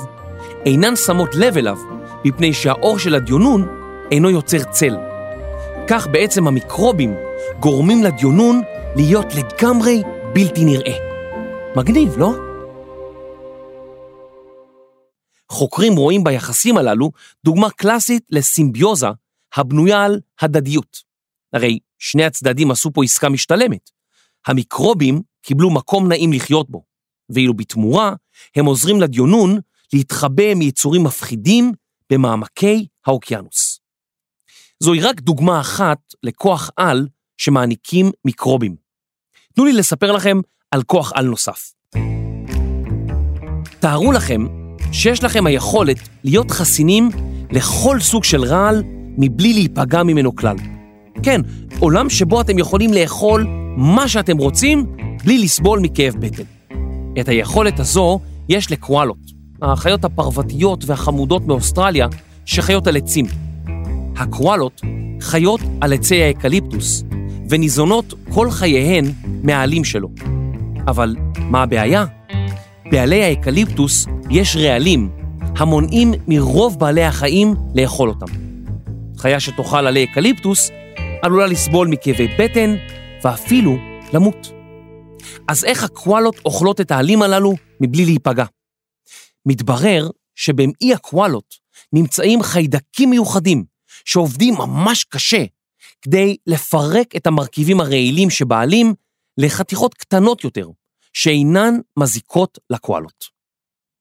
אינן 0.66 0.96
שמות 0.96 1.36
לב 1.36 1.58
אליו, 1.58 1.78
מפני 2.26 2.54
שהאור 2.54 3.00
של 3.00 3.16
הדיונון 3.16 3.68
אינו 4.12 4.30
יוצר 4.30 4.64
צל. 4.64 4.96
כך 5.88 6.08
בעצם 6.08 6.48
המיקרובים 6.48 7.16
גורמים 7.60 8.04
לדיונון 8.04 8.62
להיות 8.96 9.28
לגמרי 9.36 10.04
בלתי 10.34 10.66
נראה. 10.66 10.98
מגניב, 11.76 12.18
לא? 12.18 12.34
חוקרים 15.52 15.96
רואים 15.96 16.24
ביחסים 16.24 16.78
הללו 16.78 17.12
דוגמה 17.46 17.70
קלאסית 17.70 18.24
לסימביוזה 18.30 19.08
הבנויה 19.56 20.04
על 20.04 20.20
הדדיות. 20.42 20.98
הרי 21.54 21.80
שני 22.00 22.24
הצדדים 22.24 22.72
עשו 22.72 22.92
פה 22.94 23.04
עסקה 23.04 23.30
משתלמת. 23.30 23.90
המיקרובים 24.48 25.22
קיבלו 25.42 25.70
מקום 25.70 26.08
נעים 26.08 26.34
לחיות 26.34 26.70
בו, 26.70 26.84
ואילו 27.30 27.54
בתמורה 27.54 28.14
הם 28.56 28.66
עוזרים 28.66 29.02
לדיונון 29.02 29.60
להתחבא 29.94 30.54
מיצורים 30.54 31.04
מפחידים 31.04 31.72
במעמקי 32.12 32.88
האוקיינוס. 33.06 33.80
זוהי 34.80 35.02
רק 35.02 35.22
דוגמה 35.22 35.60
אחת 35.62 35.98
לכוח 36.24 36.70
על 36.78 37.08
שמעניקים 37.38 38.12
מיקרובים. 38.26 38.76
תנו 39.54 39.66
לי 39.66 39.74
לספר 39.74 40.12
לכם 40.12 40.38
על 40.72 40.84
כוח 40.84 41.14
על 41.16 41.26
נוסף. 41.26 41.74
תארו 43.80 44.12
לכם 44.12 44.46
שיש 44.92 45.24
לכם 45.24 45.46
היכולת 45.46 45.98
להיות 46.24 46.52
חסינים 46.52 47.10
לכל 47.52 48.00
סוג 48.00 48.24
של 48.24 48.44
רעל 48.44 48.84
מבלי 49.18 49.54
להיפגע 49.54 50.04
ממנו 50.04 50.36
כלל. 50.36 50.56
כן, 51.24 51.42
עולם 51.80 52.10
שבו 52.10 52.42
אתם 52.42 52.60
יכולים 52.60 52.94
לאכול 52.94 53.61
מה 53.78 54.08
שאתם 54.08 54.38
רוצים 54.38 54.86
בלי 55.24 55.38
לסבול 55.38 55.80
מכאב 55.80 56.14
בטן. 56.20 56.44
את 57.20 57.28
היכולת 57.28 57.80
הזו 57.80 58.20
יש 58.50 58.72
לקואלות, 58.72 59.18
החיות 59.62 60.06
הפרוותיות 60.06 60.84
והחמודות 60.86 61.48
מאוסטרליה 61.48 62.08
שחיות 62.46 62.88
על 62.88 62.98
עצים. 62.98 63.26
הקואלות 64.18 64.82
חיות 65.22 65.62
על 65.82 65.94
עצי 65.94 66.24
האקליפטוס 66.24 67.04
וניזונות 67.50 68.14
כל 68.30 68.52
חייהן 68.52 69.06
מהעלים 69.44 69.84
שלו. 69.84 70.10
אבל 70.88 71.16
מה 71.40 71.64
הבעיה? 71.64 72.06
בעלי 72.92 73.24
האקליפטוס 73.24 74.08
יש 74.30 74.56
רעלים 74.56 75.10
המונעים 75.58 76.14
מרוב 76.28 76.80
בעלי 76.80 77.04
החיים 77.04 77.56
לאכול 77.76 78.10
אותם. 78.10 78.26
חיה 79.18 79.40
שתאכל 79.40 79.88
עלי 79.88 80.04
אקליפטוס 80.04 80.72
עלולה 81.22 81.48
לסבול 81.48 81.88
מכאבי 81.88 82.28
בטן 82.40 82.76
ואפילו 83.24 83.78
למות. 84.14 84.52
אז 85.48 85.66
איך 85.66 85.84
הקואלות 85.84 86.36
אוכלות 86.46 86.82
את 86.82 86.92
העלים 86.92 87.22
הללו 87.22 87.54
מבלי 87.82 88.06
להיפגע? 88.06 88.46
מתברר 89.46 90.10
שבמאי 90.36 90.94
הקואלות 90.94 91.56
נמצאים 91.94 92.44
חיידקים 92.44 93.10
מיוחדים 93.10 93.64
שעובדים 94.06 94.54
ממש 94.54 95.04
קשה 95.04 95.46
כדי 96.02 96.38
לפרק 96.48 97.16
את 97.16 97.28
המרכיבים 97.28 97.80
הרעילים 97.80 98.30
שבעלים 98.30 98.94
לחתיכות 99.38 99.94
קטנות 99.94 100.44
יותר, 100.44 100.68
שאינן 101.14 101.74
מזיקות 102.00 102.60
לקואלות. 102.70 103.26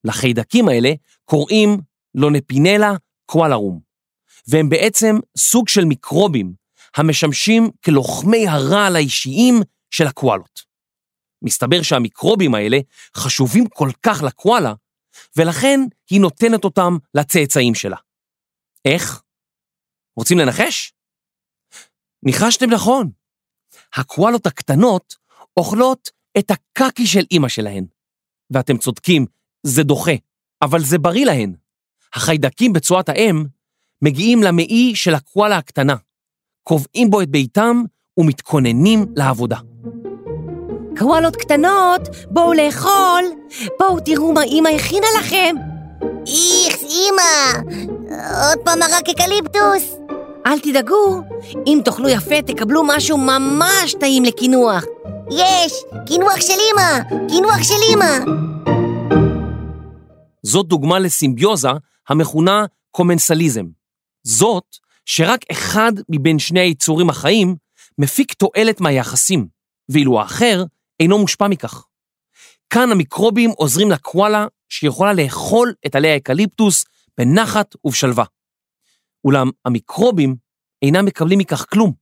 לחיידקים 0.05 0.69
האלה 0.69 0.93
קוראים 1.25 1.81
לונפינלה 2.15 2.93
קואלרום, 3.27 3.81
והם 4.49 4.69
בעצם 4.69 5.17
סוג 5.39 5.69
של 5.69 5.85
מיקרובים 5.85 6.60
המשמשים 6.97 7.71
כלוחמי 7.85 8.49
הרעל 8.49 8.97
האישיים 8.97 9.55
של 9.91 10.07
הקואלות. 10.07 10.61
מסתבר 11.43 11.83
שהמיקרובים 11.83 12.55
האלה 12.55 12.79
חשובים 13.17 13.69
כל 13.69 13.91
כך 14.03 14.23
לקואלה, 14.23 14.75
ולכן 15.37 15.81
היא 16.11 16.21
נותנת 16.21 16.65
אותם 16.65 16.97
לצאצאים 17.15 17.75
שלה. 17.75 17.97
איך? 18.85 19.23
רוצים 20.17 20.39
לנחש? 20.39 20.93
ניחשתם 22.23 22.71
נכון. 22.71 23.11
הקואלות 23.95 24.47
הקטנות 24.47 25.15
אוכלות 25.57 26.11
את 26.39 26.51
הקקי 26.51 27.07
של 27.07 27.25
אימא 27.31 27.49
שלהן. 27.49 27.87
ואתם 28.51 28.79
צודקים, 28.79 29.27
זה 29.63 29.83
דוחה, 29.83 30.13
אבל 30.63 30.81
זה 30.81 30.99
בריא 30.99 31.27
להן. 31.27 31.55
החיידקים 32.15 32.73
בצואת 32.73 33.09
האם 33.09 33.45
מגיעים 34.03 34.43
למעי 34.43 34.93
של 34.97 35.15
הקואלה 35.15 35.57
הקטנה, 35.57 35.95
קובעים 36.63 37.11
בו 37.11 37.21
את 37.21 37.29
ביתם 37.31 37.83
ומתכוננים 38.17 39.07
לעבודה. 39.17 39.57
קוואלות 40.99 41.37
קטנות, 41.37 42.09
בואו 42.31 42.53
לאכול, 42.53 43.25
בואו 43.79 44.01
תראו 44.01 44.33
מה 44.33 44.43
אימא 44.43 44.69
הכינה 44.69 45.07
לכם. 45.19 45.57
איכס, 46.27 46.83
אמא! 46.83 47.61
עוד 48.49 48.59
פעם 48.65 48.79
מרק 48.79 49.09
אקליפטוס? 49.09 49.97
אל 50.47 50.59
תדאגו, 50.59 51.21
אם 51.67 51.81
תאכלו 51.85 52.09
יפה 52.09 52.43
תקבלו 52.43 52.83
משהו 52.87 53.19
ממש 53.19 53.95
טעים 54.01 54.25
לקינוח. 54.25 54.85
יש! 55.31 55.73
קינוח 56.07 56.41
של 56.41 56.59
אמא! 56.73 57.19
קינוח 57.29 57.63
של 57.63 57.95
אמא! 57.95 58.19
זאת 60.43 60.67
דוגמה 60.67 60.99
לסימביוזה 60.99 61.69
המכונה 62.09 62.65
קומנסליזם. 62.91 63.65
זאת 64.23 64.65
שרק 65.13 65.41
אחד 65.53 65.93
מבין 66.09 66.39
שני 66.39 66.61
היצורים 66.61 67.11
החיים 67.11 67.57
מפיק 67.99 68.33
תועלת 68.33 68.81
מהיחסים, 68.81 69.47
ואילו 69.89 70.21
האחר 70.21 70.65
אינו 71.01 71.19
מושפע 71.19 71.49
מכך. 71.49 71.85
כאן 72.73 72.93
המיקרובים 72.93 73.51
עוזרים 73.51 73.91
לקואלה 73.91 74.47
שיכולה 74.69 75.13
לאכול 75.13 75.75
את 75.87 75.95
עלי 75.95 76.11
האקליפטוס 76.11 76.85
בנחת 77.19 77.75
ובשלווה. 77.85 78.25
אולם 79.25 79.51
המיקרובים 79.65 80.37
אינם 80.83 81.05
מקבלים 81.05 81.39
מכך 81.39 81.67
כלום, 81.71 81.93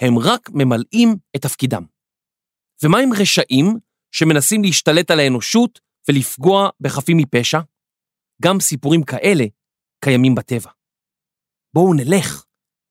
הם 0.00 0.18
רק 0.18 0.50
ממלאים 0.52 1.16
את 1.36 1.42
תפקידם. 1.42 1.84
ומה 2.82 2.98
עם 2.98 3.10
רשעים 3.12 3.78
שמנסים 4.12 4.62
להשתלט 4.62 5.10
על 5.10 5.20
האנושות 5.20 5.80
ולפגוע 6.08 6.68
בחפים 6.80 7.16
מפשע? 7.16 7.60
גם 8.42 8.60
סיפורים 8.60 9.02
כאלה 9.02 9.44
קיימים 10.04 10.34
בטבע. 10.34 10.79
בואו 11.74 11.94
נלך 11.94 12.44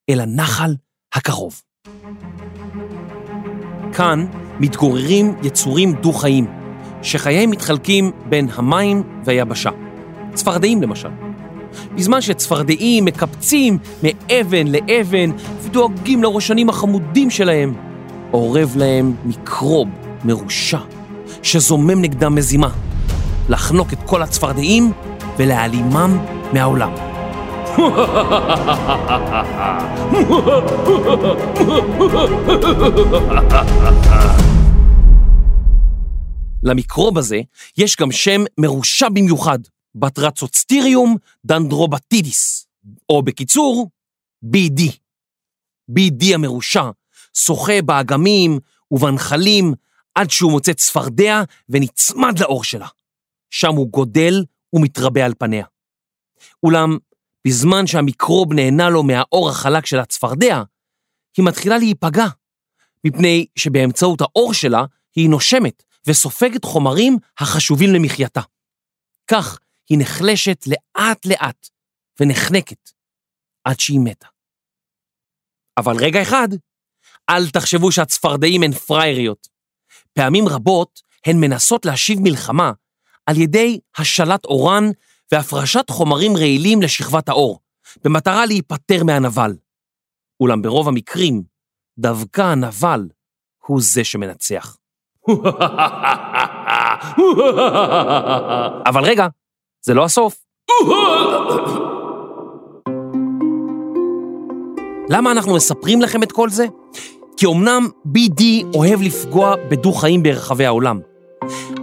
אל 0.09 0.19
הנחל 0.21 0.75
הקרוב. 1.15 1.61
כאן 3.93 4.25
מתגוררים 4.59 5.35
יצורים 5.43 5.93
דו-חיים, 5.93 6.47
שחייהם 7.01 7.49
מתחלקים 7.49 8.11
בין 8.29 8.47
המים 8.53 9.03
והיבשה. 9.25 9.69
צפרדעים 10.33 10.81
למשל. 10.81 11.09
בזמן 11.95 12.21
שצפרדעים 12.21 13.05
מקפצים 13.05 13.77
מאבן 14.03 14.67
לאבן 14.67 15.31
ודואגים 15.61 16.23
לראשנים 16.23 16.69
החמודים 16.69 17.29
שלהם, 17.29 17.73
אורב 18.33 18.73
להם 18.77 19.15
מקרוב 19.25 19.87
מרושע, 20.25 20.79
שזומם 21.43 22.01
נגדם 22.01 22.35
מזימה, 22.35 22.69
לחנוק 23.49 23.93
את 23.93 23.99
כל 24.05 24.21
הצפרדעים 24.21 24.91
ולהעלימם 25.37 26.17
מהעולם. 26.53 27.08
למיקרוב 36.63 37.17
הזה 37.17 37.41
יש 37.77 37.95
גם 37.95 38.11
שם 38.11 38.41
מרושע 38.57 39.09
במיוחד, 39.09 39.59
Batrachochytrium 39.95 41.15
dendrobatidis, 41.45 42.67
או 43.09 43.21
בקיצור, 43.21 43.89
BD. 44.45 44.81
BD 45.91 46.33
המרושע 46.33 46.89
שוחה 47.33 47.81
באגמים 47.85 48.59
ובנחלים 48.91 49.73
עד 50.15 50.29
שהוא 50.29 50.51
מוצא 50.51 50.73
צפרדע 50.73 51.41
ונצמד 51.69 52.39
לעור 52.39 52.63
שלה. 52.63 52.87
שם 53.49 53.71
הוא 53.75 53.87
גדל 53.87 54.45
ומתרבה 54.73 55.25
על 55.25 55.33
פניה. 55.37 55.65
אולם, 56.63 56.97
בזמן 57.47 57.87
שהמיקרוב 57.87 58.53
נהנה 58.53 58.89
לו 58.89 59.03
מהעור 59.03 59.49
החלק 59.49 59.85
של 59.85 59.99
הצפרדע, 59.99 60.63
היא 61.37 61.45
מתחילה 61.45 61.77
להיפגע, 61.77 62.25
מפני 63.03 63.45
שבאמצעות 63.55 64.21
האור 64.21 64.53
שלה 64.53 64.85
היא 65.15 65.29
נושמת 65.29 65.83
וסופגת 66.07 66.65
חומרים 66.65 67.17
החשובים 67.37 67.93
למחייתה. 67.93 68.41
כך 69.31 69.59
היא 69.89 69.97
נחלשת 70.01 70.65
לאט-לאט 70.67 71.69
ונחנקת 72.19 72.89
עד 73.63 73.79
שהיא 73.79 73.99
מתה. 73.99 74.27
אבל 75.77 75.95
רגע 75.99 76.21
אחד, 76.21 76.47
אל 77.29 77.49
תחשבו 77.49 77.91
שהצפרדעים 77.91 78.63
הן 78.63 78.71
פראייריות. 78.71 79.47
פעמים 80.13 80.47
רבות 80.47 81.01
הן 81.25 81.37
מנסות 81.37 81.85
להשיב 81.85 82.19
מלחמה 82.19 82.71
על 83.25 83.37
ידי 83.37 83.79
השלט 83.97 84.45
אורן 84.45 84.83
והפרשת 85.31 85.89
חומרים 85.89 86.37
רעילים 86.37 86.81
לשכבת 86.81 87.29
האור, 87.29 87.59
במטרה 88.03 88.45
להיפטר 88.45 89.03
מהנבל. 89.03 89.55
אולם 90.39 90.61
ברוב 90.61 90.87
המקרים, 90.87 91.43
דווקא 91.99 92.41
הנבל 92.41 93.07
הוא 93.65 93.81
זה 93.81 94.03
שמנצח. 94.03 94.77
אבל 98.89 99.03
רגע, 99.03 99.27
זה 99.85 99.93
לא 99.93 100.05
הסוף. 100.05 100.45
למה 105.09 105.31
אנחנו 105.31 105.55
מספרים 105.55 106.01
לכם 106.01 106.23
את 106.23 106.31
כל 106.31 106.49
זה? 106.49 106.65
כי 107.37 107.45
אמנם 107.45 107.87
BD 108.07 108.43
אוהב 108.75 109.01
לפגוע 109.01 109.55
בדו-חיים 109.69 110.23
ברחבי 110.23 110.65
העולם, 110.65 110.99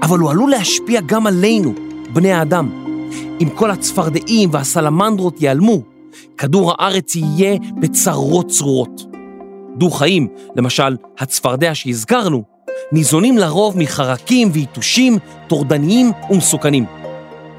אבל 0.03 0.19
הוא 0.19 0.31
עלול 0.31 0.51
להשפיע 0.51 1.01
גם 1.07 1.27
עלינו, 1.27 1.75
בני 2.13 2.33
האדם. 2.33 2.96
אם 3.40 3.49
כל 3.55 3.70
הצפרדעים 3.70 4.49
והסלמנדרות 4.53 5.42
ייעלמו, 5.42 5.83
כדור 6.38 6.72
הארץ 6.72 7.16
יהיה 7.16 7.59
בצרות 7.81 8.46
צרורות. 8.49 9.03
דו-חיים, 9.77 10.29
למשל 10.57 10.96
הצפרדע 11.18 11.75
שהזכרנו, 11.75 12.42
ניזונים 12.92 13.38
לרוב 13.38 13.79
מחרקים 13.79 14.49
ויתושים 14.53 15.18
טורדניים 15.49 16.12
ומסוכנים. 16.31 16.85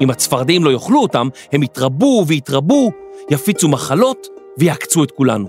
אם 0.00 0.10
הצפרדעים 0.10 0.64
לא 0.64 0.70
יאכלו 0.70 1.00
אותם, 1.00 1.28
הם 1.52 1.62
יתרבו 1.62 2.24
ויתרבו, 2.26 2.90
יפיצו 3.30 3.68
מחלות 3.68 4.26
ויעקצו 4.58 5.04
את 5.04 5.10
כולנו. 5.10 5.48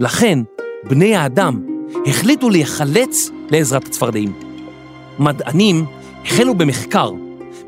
לכן, 0.00 0.38
בני 0.84 1.16
האדם 1.16 1.66
החליטו 2.06 2.50
להיחלץ 2.50 3.30
לעזרת 3.50 3.86
הצפרדעים. 3.86 4.32
מדענים 5.18 5.84
החלו 6.24 6.54
במחקר 6.54 7.10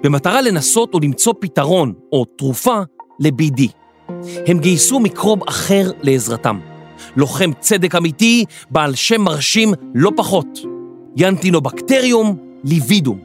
במטרה 0.07 0.43
לנסות 0.43 0.95
או 0.95 1.01
למצוא 1.01 1.35
פתרון 1.41 1.93
או 2.13 2.25
תרופה 2.25 2.81
ל-BD. 3.21 3.63
הם 4.47 4.59
גייסו 4.59 5.01
מיקרוב 5.01 5.49
אחר 5.49 5.91
לעזרתם. 6.03 6.61
לוחם 7.17 7.51
צדק 7.61 7.95
אמיתי, 7.95 8.45
בעל 8.71 8.95
שם 8.95 9.21
מרשים 9.21 9.73
לא 9.95 10.11
פחות. 10.17 10.47
ינטינובקטריום 11.17 12.37
ליבידום. 12.65 13.21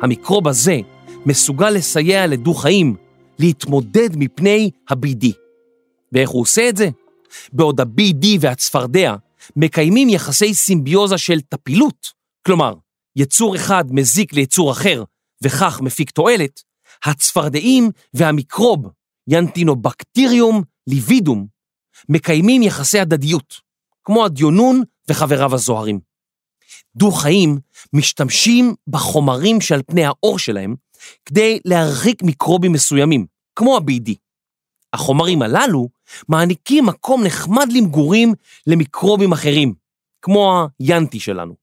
המיקרוב 0.00 0.48
הזה 0.48 0.78
מסוגל 1.26 1.70
לסייע 1.70 2.26
לדו-חיים 2.26 2.96
להתמודד 3.38 4.10
מפני 4.16 4.70
ה-BD. 4.90 5.26
ואיך 6.12 6.30
הוא 6.30 6.42
עושה 6.42 6.68
את 6.68 6.76
זה? 6.76 6.88
בעוד 7.52 7.80
ה-BD 7.80 8.26
והצפרדע 8.40 9.14
מקיימים 9.56 10.08
יחסי 10.08 10.54
סימביוזה 10.54 11.18
של 11.18 11.40
טפילות, 11.40 12.06
כלומר, 12.46 12.74
יצור 13.16 13.56
אחד 13.56 13.84
מזיק 13.90 14.32
ליצור 14.32 14.72
אחר 14.72 15.04
וכך 15.44 15.80
מפיק 15.80 16.10
תועלת, 16.10 16.62
הצפרדעים 17.04 17.90
והמיקרוב, 18.14 18.88
ינטינובקטיריום 19.28 20.62
ליבידום, 20.86 21.46
מקיימים 22.08 22.62
יחסי 22.62 23.00
הדדיות, 23.00 23.54
כמו 24.04 24.24
הדיונון 24.24 24.82
וחבריו 25.08 25.54
הזוהרים. 25.54 26.00
דו-חיים 26.96 27.58
משתמשים 27.92 28.74
בחומרים 28.86 29.60
שעל 29.60 29.82
פני 29.86 30.04
האור 30.04 30.38
שלהם 30.38 30.74
כדי 31.24 31.58
להרחיק 31.64 32.22
מיקרובים 32.22 32.72
מסוימים, 32.72 33.26
כמו 33.56 33.76
ה-BD. 33.76 34.14
החומרים 34.92 35.42
הללו 35.42 35.88
מעניקים 36.28 36.86
מקום 36.86 37.24
נחמד 37.24 37.68
למגורים 37.72 38.34
למיקרובים 38.66 39.32
אחרים, 39.32 39.74
כמו 40.22 40.66
היאנטי 40.78 41.20
שלנו. 41.20 41.54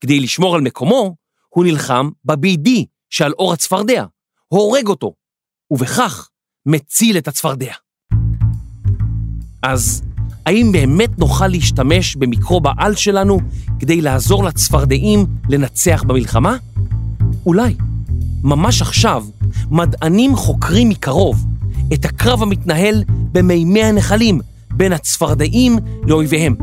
כדי 0.00 0.20
לשמור 0.20 0.54
על 0.54 0.60
מקומו, 0.60 1.16
הוא 1.48 1.64
נלחם 1.64 2.10
ב-BD 2.24 2.70
שעל 3.16 3.32
אור 3.38 3.52
הצפרדע, 3.52 4.04
הורג 4.48 4.88
אותו, 4.88 5.12
ובכך 5.70 6.28
מציל 6.66 7.18
את 7.18 7.28
הצפרדע. 7.28 7.72
אז 9.62 10.02
האם 10.46 10.72
באמת 10.72 11.18
נוכל 11.18 11.46
להשתמש 11.46 12.16
במיקרוב 12.16 12.66
העל 12.66 12.94
שלנו 12.94 13.40
כדי 13.78 14.00
לעזור 14.00 14.44
לצפרדעים 14.44 15.26
לנצח 15.48 16.02
במלחמה? 16.06 16.56
אולי. 17.46 17.76
ממש 18.42 18.82
עכשיו, 18.82 19.24
מדענים 19.70 20.36
חוקרים 20.36 20.88
מקרוב 20.88 21.46
את 21.94 22.04
הקרב 22.04 22.42
המתנהל 22.42 23.04
במימי 23.08 23.84
הנחלים 23.84 24.40
בין 24.70 24.92
הצפרדעים 24.92 25.78
לאויביהם, 26.06 26.56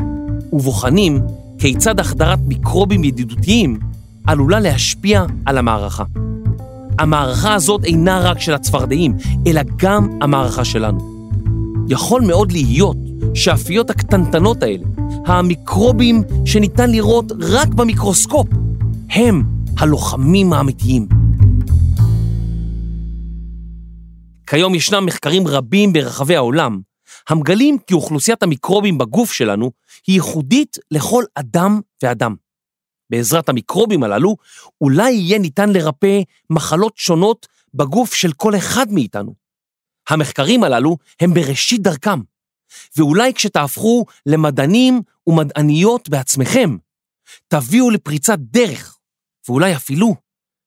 ובוחנים 0.53 1.21
כיצד 1.59 1.99
החדרת 1.99 2.39
מיקרובים 2.39 3.03
ידידותיים 3.03 3.79
עלולה 4.27 4.59
להשפיע 4.59 5.25
על 5.45 5.57
המערכה. 5.57 6.03
המערכה 6.99 7.53
הזאת 7.53 7.85
אינה 7.85 8.19
רק 8.19 8.39
של 8.39 8.53
הצפרדעים, 8.53 9.17
אלא 9.47 9.61
גם 9.75 10.09
המערכה 10.21 10.65
שלנו. 10.65 11.29
יכול 11.89 12.21
מאוד 12.21 12.51
להיות 12.51 12.97
שהאפיות 13.33 13.89
הקטנטנות 13.89 14.63
האלה, 14.63 14.83
המיקרובים 15.25 16.23
שניתן 16.45 16.91
לראות 16.91 17.31
רק 17.39 17.67
במיקרוסקופ, 17.67 18.47
הם 19.09 19.43
הלוחמים 19.77 20.53
האמיתיים. 20.53 21.07
כיום 24.47 24.75
ישנם 24.75 25.05
מחקרים 25.05 25.47
רבים 25.47 25.93
ברחבי 25.93 26.35
העולם 26.35 26.79
המגלים 27.29 27.77
כי 27.87 27.93
אוכלוסיית 27.93 28.43
המיקרובים 28.43 28.97
בגוף 28.97 29.31
שלנו 29.31 29.71
היא 30.07 30.15
ייחודית 30.15 30.77
לכל 30.91 31.23
אדם 31.35 31.81
ואדם. 32.03 32.42
בעזרת 33.13 33.49
המיקרובים 33.49 34.03
הללו, 34.03 34.35
אולי 34.81 35.11
יהיה 35.11 35.39
ניתן 35.39 35.69
לרפא 35.69 36.21
מחלות 36.49 36.97
שונות 36.97 37.47
בגוף 37.73 38.13
של 38.13 38.33
כל 38.33 38.55
אחד 38.55 38.85
מאיתנו. 38.91 39.33
המחקרים 40.09 40.63
הללו 40.63 40.97
הם 41.19 41.33
בראשית 41.33 41.81
דרכם, 41.81 42.19
ואולי 42.97 43.33
כשתהפכו 43.33 44.05
למדענים 44.25 45.01
ומדעניות 45.27 46.09
בעצמכם, 46.09 46.77
תביאו 47.47 47.89
לפריצת 47.89 48.37
דרך, 48.39 48.97
ואולי 49.47 49.75
אפילו 49.75 50.15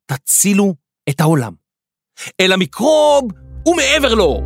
תצילו 0.07 0.75
את 1.09 1.21
העולם. 1.21 1.55
אל 2.41 2.53
המיקרוב 2.53 3.25
ומעבר 3.67 4.15
לו! 4.15 4.41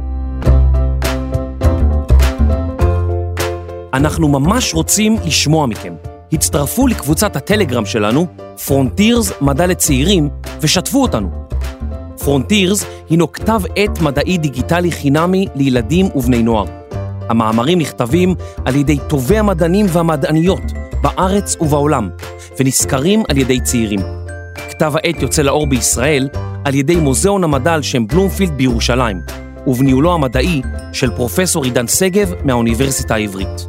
אנחנו 3.93 4.29
ממש 4.29 4.75
רוצים 4.75 5.17
לשמוע 5.27 5.67
מכם. 5.67 6.10
הצטרפו 6.33 6.87
לקבוצת 6.87 7.37
הטלגרם 7.37 7.87
שלנו, 7.87 8.27
פרונטירס 8.66 9.33
מדע 9.40 9.66
לצעירים, 9.66 10.29
ושתפו 10.61 11.03
אותנו. 11.03 11.31
פרונטירס 12.19 12.85
הינו 13.11 13.33
כתב 13.33 13.61
עת 13.77 14.01
מדעי 14.01 14.38
דיגיטלי 14.38 14.93
חינמי 14.93 15.47
לילדים 15.55 16.07
ובני 16.14 16.43
נוער. 16.43 16.64
המאמרים 17.29 17.79
נכתבים 17.79 18.35
על 18.64 18.77
ידי 18.77 18.99
טובי 19.09 19.38
המדענים 19.38 19.87
והמדעניות 19.88 20.62
בארץ 21.03 21.57
ובעולם, 21.61 22.09
ונשכרים 22.59 23.23
על 23.29 23.38
ידי 23.38 23.61
צעירים. 23.61 24.01
כתב 24.71 24.93
העת 24.97 25.23
יוצא 25.23 25.43
לאור 25.43 25.66
בישראל 25.66 26.29
על 26.64 26.75
ידי 26.75 26.97
מוזיאון 26.97 27.45
המדע 27.45 27.75
על 27.75 27.83
שם 27.83 28.07
בלומפילד 28.07 28.53
בירושלים, 28.53 29.21
ובניהולו 29.66 30.14
המדעי 30.14 30.62
של 30.93 31.11
פרופסור 31.11 31.64
עידן 31.64 31.87
שגב 31.87 32.33
מהאוניברסיטה 32.45 33.14
העברית. 33.14 33.66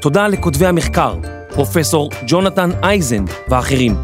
תודה 0.00 0.28
לכותבי 0.28 0.66
המחקר, 0.66 1.14
פרופסור 1.58 2.10
ג'ונתן 2.26 2.70
אייזן 2.82 3.24
ואחרים. 3.48 3.96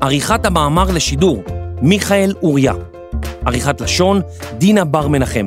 עריכת 0.00 0.46
המאמר 0.46 0.90
לשידור, 0.90 1.42
מיכאל 1.82 2.34
אוריה. 2.42 2.72
עריכת 3.46 3.80
לשון, 3.80 4.20
דינה 4.58 4.84
בר 4.84 5.08
מנחם. 5.08 5.46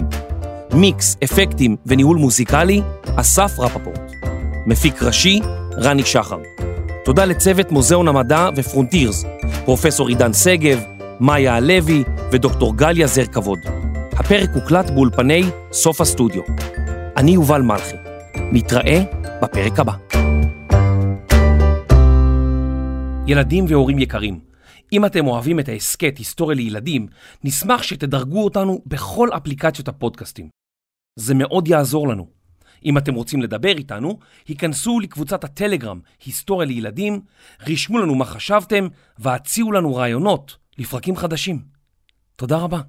מיקס, 0.74 1.17
אפקטים 1.24 1.76
וניהול 1.86 2.17
מוזיקלי, 2.17 2.82
אסף 3.15 3.60
רפפורט. 3.60 4.12
מפיק 4.67 5.04
ראשי, 5.04 5.41
רני 5.78 6.06
שחר. 6.06 6.38
תודה 7.06 7.26
לצוות 7.26 7.71
מוזיאון 7.71 8.08
המדע 8.08 8.50
ופרונטירס, 8.56 9.26
פרופסור 9.65 10.08
עידן 10.08 10.34
שגב, 10.34 10.80
מאיה 11.19 11.56
הלוי 11.56 12.04
ודוקטור 12.32 12.76
גליה 12.78 13.08
זר 13.08 13.26
כבוד. 13.26 13.60
הפרק 14.13 14.50
הוקלט 14.54 14.89
באולפני 14.89 15.43
סוף 15.71 16.02
הסטודיו. 16.02 16.41
אני 17.17 17.32
יובל 17.32 17.62
מלכי. 17.62 17.95
נתראה 18.36 19.04
בפרק 19.41 19.80
הבא. 19.80 19.93
ילדים 23.28 23.66
והורים 23.68 24.00
יקרים, 24.00 24.40
אם 24.94 25.06
אתם 25.06 25.28
אוהבים 25.28 25.60
את 25.60 25.70
ההסכת 25.70 26.18
היסטוריה 26.18 26.56
לילדים, 26.56 27.08
נשמח 27.44 27.84
שתדרגו 27.84 28.44
אותנו 28.44 28.82
בכל 28.86 29.30
אפליקציות 29.38 29.88
הפודקאסטים. 29.88 30.50
זה 31.20 31.34
מאוד 31.34 31.68
יעזור 31.68 32.08
לנו. 32.08 32.28
אם 32.86 32.98
אתם 32.98 33.14
רוצים 33.14 33.42
לדבר 33.42 33.78
איתנו, 33.78 34.20
היכנסו 34.48 35.00
לקבוצת 35.00 35.44
הטלגרם 35.44 36.00
היסטוריה 36.26 36.68
לילדים, 36.68 37.22
רשמו 37.68 37.98
לנו 37.98 38.16
מה 38.16 38.26
חשבתם 38.26 38.88
והציעו 39.20 39.72
לנו 39.72 39.96
רעיונות 39.96 40.58
לפרקים 40.78 41.16
חדשים. 41.16 41.62
תודה 42.36 42.58
רבה. 42.58 42.82